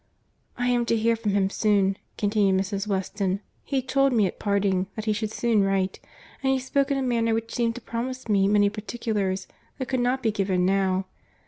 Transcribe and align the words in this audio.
"I 0.57 0.67
am 0.69 0.83
to 0.87 0.97
hear 0.97 1.15
from 1.15 1.33
him 1.35 1.51
soon," 1.51 1.95
continued 2.17 2.59
Mrs. 2.59 2.87
Weston. 2.87 3.39
"He 3.63 3.83
told 3.83 4.13
me 4.13 4.25
at 4.25 4.39
parting, 4.39 4.87
that 4.95 5.05
he 5.05 5.13
should 5.13 5.29
soon 5.29 5.61
write; 5.63 5.99
and 6.41 6.51
he 6.51 6.57
spoke 6.57 6.89
in 6.89 6.97
a 6.97 7.03
manner 7.03 7.35
which 7.35 7.53
seemed 7.53 7.75
to 7.75 7.81
promise 7.81 8.27
me 8.27 8.47
many 8.47 8.71
particulars 8.71 9.47
that 9.77 9.89
could 9.89 9.99
not 9.99 10.23
be 10.23 10.31
given 10.31 10.65
now. 10.65 11.05